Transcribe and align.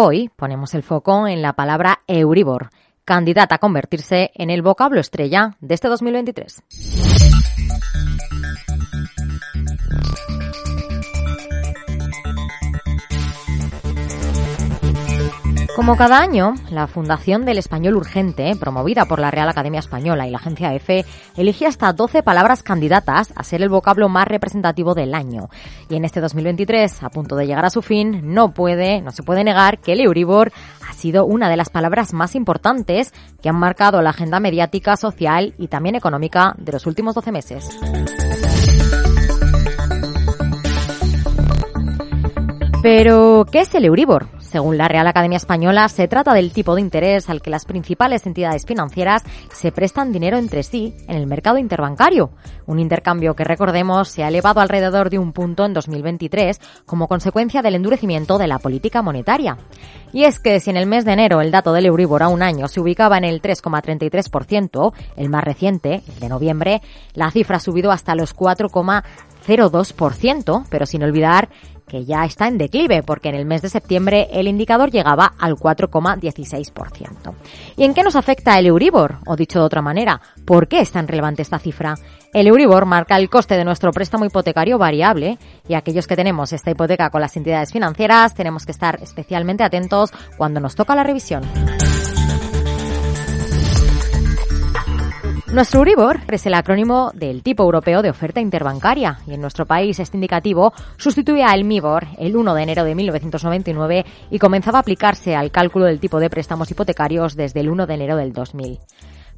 Hoy 0.00 0.30
ponemos 0.36 0.74
el 0.74 0.84
foco 0.84 1.26
en 1.26 1.42
la 1.42 1.54
palabra 1.54 2.02
Euribor, 2.06 2.70
candidata 3.04 3.56
a 3.56 3.58
convertirse 3.58 4.30
en 4.36 4.48
el 4.48 4.62
vocablo 4.62 5.00
estrella 5.00 5.56
de 5.60 5.74
este 5.74 5.88
2023. 5.88 7.07
Como 15.78 15.96
cada 15.96 16.18
año, 16.18 16.54
la 16.72 16.88
Fundación 16.88 17.44
del 17.44 17.56
Español 17.56 17.94
Urgente, 17.94 18.56
promovida 18.56 19.04
por 19.04 19.20
la 19.20 19.30
Real 19.30 19.48
Academia 19.48 19.78
Española 19.78 20.26
y 20.26 20.30
la 20.32 20.38
agencia 20.38 20.74
EFE, 20.74 21.04
elige 21.36 21.68
hasta 21.68 21.92
12 21.92 22.24
palabras 22.24 22.64
candidatas 22.64 23.32
a 23.36 23.44
ser 23.44 23.62
el 23.62 23.68
vocablo 23.68 24.08
más 24.08 24.26
representativo 24.26 24.94
del 24.94 25.14
año. 25.14 25.50
Y 25.88 25.94
en 25.94 26.04
este 26.04 26.20
2023, 26.20 27.04
a 27.04 27.10
punto 27.10 27.36
de 27.36 27.46
llegar 27.46 27.64
a 27.64 27.70
su 27.70 27.80
fin, 27.80 28.34
no 28.34 28.52
puede, 28.52 29.00
no 29.02 29.12
se 29.12 29.22
puede 29.22 29.44
negar 29.44 29.78
que 29.78 29.92
el 29.92 30.00
Euribor 30.00 30.50
ha 30.84 30.94
sido 30.94 31.24
una 31.24 31.48
de 31.48 31.56
las 31.56 31.70
palabras 31.70 32.12
más 32.12 32.34
importantes 32.34 33.14
que 33.40 33.48
han 33.48 33.56
marcado 33.56 34.02
la 34.02 34.10
agenda 34.10 34.40
mediática, 34.40 34.96
social 34.96 35.54
y 35.58 35.68
también 35.68 35.94
económica 35.94 36.56
de 36.58 36.72
los 36.72 36.86
últimos 36.86 37.14
12 37.14 37.30
meses. 37.30 37.68
Pero, 42.82 43.46
¿qué 43.52 43.60
es 43.60 43.72
el 43.76 43.84
Euribor? 43.84 44.37
Según 44.50 44.78
la 44.78 44.88
Real 44.88 45.06
Academia 45.06 45.36
Española, 45.36 45.90
se 45.90 46.08
trata 46.08 46.32
del 46.32 46.52
tipo 46.52 46.74
de 46.74 46.80
interés 46.80 47.28
al 47.28 47.42
que 47.42 47.50
las 47.50 47.66
principales 47.66 48.26
entidades 48.26 48.64
financieras 48.64 49.22
se 49.52 49.72
prestan 49.72 50.10
dinero 50.10 50.38
entre 50.38 50.62
sí 50.62 50.94
en 51.06 51.16
el 51.16 51.26
mercado 51.26 51.58
interbancario. 51.58 52.30
Un 52.64 52.78
intercambio 52.78 53.34
que, 53.34 53.44
recordemos, 53.44 54.08
se 54.08 54.24
ha 54.24 54.28
elevado 54.28 54.62
alrededor 54.62 55.10
de 55.10 55.18
un 55.18 55.34
punto 55.34 55.66
en 55.66 55.74
2023 55.74 56.62
como 56.86 57.08
consecuencia 57.08 57.60
del 57.60 57.74
endurecimiento 57.74 58.38
de 58.38 58.46
la 58.46 58.58
política 58.58 59.02
monetaria. 59.02 59.58
Y 60.14 60.24
es 60.24 60.40
que 60.40 60.60
si 60.60 60.70
en 60.70 60.78
el 60.78 60.86
mes 60.86 61.04
de 61.04 61.12
enero 61.12 61.42
el 61.42 61.50
dato 61.50 61.74
del 61.74 61.84
Euribor 61.84 62.22
a 62.22 62.28
un 62.28 62.42
año 62.42 62.68
se 62.68 62.80
ubicaba 62.80 63.18
en 63.18 63.24
el 63.24 63.42
3,33%, 63.42 64.94
el 65.16 65.28
más 65.28 65.44
reciente, 65.44 66.00
el 66.08 66.20
de 66.20 66.28
noviembre, 66.30 66.80
la 67.12 67.30
cifra 67.30 67.58
ha 67.58 67.60
subido 67.60 67.90
hasta 67.90 68.14
los 68.14 68.34
4,02%, 68.34 70.64
pero 70.70 70.86
sin 70.86 71.02
olvidar 71.02 71.50
que 71.88 72.04
ya 72.04 72.24
está 72.24 72.46
en 72.46 72.58
declive, 72.58 73.02
porque 73.02 73.28
en 73.30 73.34
el 73.34 73.46
mes 73.46 73.62
de 73.62 73.68
septiembre 73.68 74.28
el 74.32 74.46
indicador 74.46 74.90
llegaba 74.90 75.32
al 75.38 75.54
4,16%. 75.54 77.34
¿Y 77.76 77.84
en 77.84 77.94
qué 77.94 78.02
nos 78.02 78.16
afecta 78.16 78.58
el 78.58 78.66
Euribor? 78.66 79.16
O 79.26 79.34
dicho 79.34 79.58
de 79.58 79.64
otra 79.64 79.82
manera, 79.82 80.20
¿por 80.44 80.68
qué 80.68 80.80
es 80.80 80.92
tan 80.92 81.08
relevante 81.08 81.42
esta 81.42 81.58
cifra? 81.58 81.96
El 82.32 82.46
Euribor 82.46 82.84
marca 82.84 83.16
el 83.16 83.30
coste 83.30 83.56
de 83.56 83.64
nuestro 83.64 83.90
préstamo 83.90 84.26
hipotecario 84.26 84.78
variable 84.78 85.38
y 85.66 85.74
aquellos 85.74 86.06
que 86.06 86.16
tenemos 86.16 86.52
esta 86.52 86.70
hipoteca 86.70 87.10
con 87.10 87.22
las 87.22 87.36
entidades 87.36 87.72
financieras 87.72 88.34
tenemos 88.34 88.66
que 88.66 88.72
estar 88.72 89.02
especialmente 89.02 89.64
atentos 89.64 90.12
cuando 90.36 90.60
nos 90.60 90.74
toca 90.74 90.94
la 90.94 91.04
revisión. 91.04 91.42
Nuestro 95.52 95.78
Euribor 95.78 96.20
es 96.30 96.44
el 96.44 96.52
acrónimo 96.52 97.10
del 97.14 97.42
tipo 97.42 97.62
europeo 97.62 98.02
de 98.02 98.10
oferta 98.10 98.38
interbancaria 98.38 99.20
y 99.26 99.32
en 99.32 99.40
nuestro 99.40 99.64
país 99.64 99.98
este 99.98 100.18
indicativo 100.18 100.74
sustituye 100.98 101.42
al 101.42 101.64
MIBOR 101.64 102.06
el 102.18 102.36
1 102.36 102.54
de 102.54 102.62
enero 102.62 102.84
de 102.84 102.94
1999 102.94 104.04
y 104.30 104.38
comenzaba 104.38 104.78
a 104.78 104.82
aplicarse 104.82 105.34
al 105.34 105.50
cálculo 105.50 105.86
del 105.86 106.00
tipo 106.00 106.20
de 106.20 106.28
préstamos 106.28 106.70
hipotecarios 106.70 107.34
desde 107.34 107.60
el 107.60 107.70
1 107.70 107.86
de 107.86 107.94
enero 107.94 108.16
del 108.16 108.34
2000. 108.34 108.78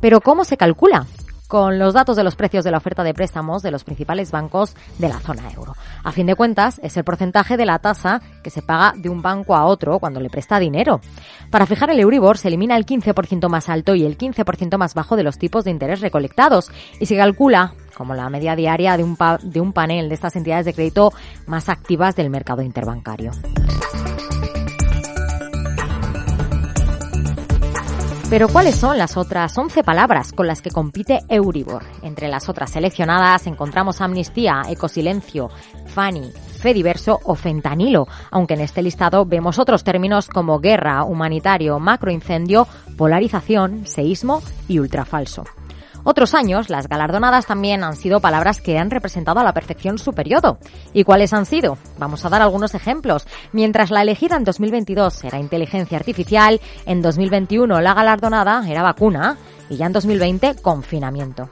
Pero 0.00 0.20
¿cómo 0.20 0.44
se 0.44 0.56
calcula? 0.56 1.06
Con 1.48 1.78
los 1.78 1.94
datos 1.94 2.16
de 2.16 2.24
los 2.24 2.36
precios 2.36 2.64
de 2.64 2.70
la 2.70 2.78
oferta 2.78 3.04
de 3.04 3.14
préstamos 3.14 3.62
de 3.62 3.70
los 3.70 3.84
principales 3.84 4.30
bancos 4.30 4.74
de 4.98 5.08
la 5.08 5.20
zona 5.20 5.50
euro. 5.52 5.74
A 6.02 6.12
fin 6.12 6.26
de 6.26 6.34
cuentas, 6.34 6.80
es 6.82 6.96
el 6.96 7.04
porcentaje 7.04 7.56
de 7.56 7.66
la 7.66 7.78
tasa 7.78 8.20
que 8.42 8.50
se 8.50 8.62
paga 8.62 8.94
de 8.96 9.08
un 9.08 9.22
banco 9.22 9.54
a 9.54 9.64
otro 9.64 9.98
cuando 9.98 10.20
le 10.20 10.30
presta 10.30 10.58
dinero. 10.58 11.00
Para 11.50 11.66
fijar 11.66 11.90
el 11.90 12.00
Euribor 12.00 12.38
se 12.38 12.48
elimina 12.48 12.76
el 12.76 12.86
15% 12.86 13.48
más 13.48 13.68
alto 13.68 13.94
y 13.94 14.04
el 14.04 14.18
15% 14.18 14.76
más 14.78 14.94
bajo 14.94 15.16
de 15.16 15.22
los 15.22 15.38
tipos 15.38 15.64
de 15.64 15.70
interés 15.70 16.00
recolectados 16.00 16.70
y 17.00 17.06
se 17.06 17.16
calcula 17.16 17.74
como 17.96 18.14
la 18.14 18.28
media 18.28 18.54
diaria 18.54 18.96
de 18.96 19.04
un, 19.04 19.16
de 19.42 19.60
un 19.60 19.72
panel 19.72 20.08
de 20.08 20.14
estas 20.14 20.36
entidades 20.36 20.66
de 20.66 20.74
crédito 20.74 21.12
más 21.46 21.68
activas 21.68 22.14
del 22.14 22.30
mercado 22.30 22.62
interbancario. 22.62 23.32
Pero 28.36 28.48
¿cuáles 28.48 28.76
son 28.76 28.98
las 28.98 29.16
otras 29.16 29.56
11 29.56 29.82
palabras 29.82 30.30
con 30.30 30.46
las 30.46 30.60
que 30.60 30.70
compite 30.70 31.20
Euribor? 31.26 31.82
Entre 32.02 32.28
las 32.28 32.50
otras 32.50 32.70
seleccionadas 32.70 33.46
encontramos 33.46 34.02
amnistía, 34.02 34.60
ecosilencio, 34.68 35.48
FANI, 35.86 36.32
Fediverso 36.60 37.18
o 37.24 37.34
fentanilo, 37.34 38.06
aunque 38.30 38.52
en 38.52 38.60
este 38.60 38.82
listado 38.82 39.24
vemos 39.24 39.58
otros 39.58 39.84
términos 39.84 40.28
como 40.28 40.60
guerra, 40.60 41.04
humanitario, 41.04 41.78
macroincendio, 41.78 42.68
polarización, 42.98 43.86
seísmo 43.86 44.42
y 44.68 44.80
ultrafalso. 44.80 45.44
Otros 46.08 46.34
años, 46.34 46.70
las 46.70 46.86
galardonadas 46.86 47.46
también 47.46 47.82
han 47.82 47.96
sido 47.96 48.20
palabras 48.20 48.60
que 48.60 48.78
han 48.78 48.92
representado 48.92 49.40
a 49.40 49.42
la 49.42 49.52
perfección 49.52 49.98
su 49.98 50.12
periodo. 50.12 50.58
¿Y 50.92 51.02
cuáles 51.02 51.32
han 51.32 51.46
sido? 51.46 51.78
Vamos 51.98 52.24
a 52.24 52.28
dar 52.28 52.42
algunos 52.42 52.76
ejemplos. 52.76 53.26
Mientras 53.50 53.90
la 53.90 54.02
elegida 54.02 54.36
en 54.36 54.44
2022 54.44 55.24
era 55.24 55.40
inteligencia 55.40 55.98
artificial, 55.98 56.60
en 56.86 57.02
2021 57.02 57.80
la 57.80 57.92
galardonada 57.92 58.62
era 58.70 58.84
vacuna 58.84 59.36
y 59.68 59.78
ya 59.78 59.86
en 59.86 59.94
2020 59.94 60.54
confinamiento. 60.62 61.50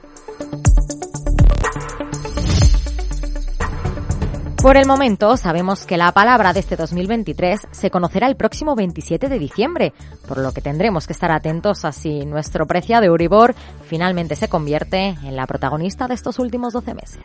Por 4.65 4.79
el 4.79 4.87
momento, 4.87 5.37
sabemos 5.37 5.85
que 5.85 5.99
la 5.99 6.11
palabra 6.13 6.55
de 6.55 6.61
este 6.61 6.75
2023 6.75 7.69
se 7.71 7.91
conocerá 7.91 8.29
el 8.29 8.35
próximo 8.35 8.75
27 8.75 9.29
de 9.29 9.39
diciembre, 9.39 9.93
por 10.27 10.39
lo 10.39 10.53
que 10.53 10.63
tendremos 10.63 11.07
que 11.07 11.13
estar 11.13 11.31
atentos 11.31 11.85
a 11.85 11.93
si 11.93 12.25
nuestro 12.25 12.67
preciado 12.67 13.05
Euribor 13.05 13.55
finalmente 13.87 14.37
se 14.37 14.49
convierte 14.49 15.19
en 15.23 15.37
la 15.37 15.47
protagonista 15.47 16.09
de 16.09 16.15
estos 16.15 16.39
últimos 16.39 16.73
12 16.73 16.95
meses. 16.95 17.21